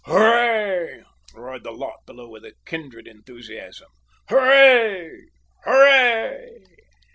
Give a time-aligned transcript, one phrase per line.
[0.07, 1.03] "Horray!"
[1.35, 3.89] roared the lot below with a kindred enthusiasm,
[4.31, 5.25] "Horray!
[5.63, 6.65] Horray!"